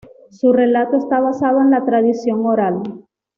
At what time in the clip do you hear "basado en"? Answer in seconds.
1.19-1.69